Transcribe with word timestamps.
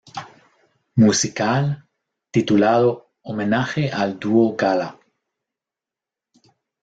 Musical", 0.97 1.83
titulado 2.31 3.11
"Homenaje 3.21 3.91
al 3.91 4.17
Dúo 4.19 4.55
Gala". 4.55 4.99